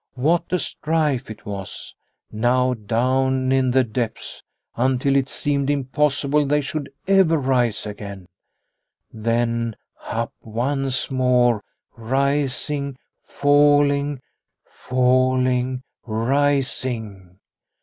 What 0.15 0.45
a 0.51 0.57
strife 0.57 1.29
it 1.29 1.45
was, 1.45 1.93
now 2.31 2.73
down 2.73 3.51
in 3.51 3.69
the 3.69 3.83
depths, 3.83 4.41
until 4.75 5.15
it 5.15 5.29
seemed 5.29 5.69
impossible 5.69 6.43
they 6.43 6.59
should 6.59 6.91
ever 7.07 7.37
rise 7.37 7.85
again; 7.85 8.25
then 9.13 9.75
up 10.01 10.33
once 10.41 11.11
more, 11.11 11.63
rising, 12.01 12.97
falling, 13.21 14.21
falling, 14.65 15.83
rising 16.07 17.37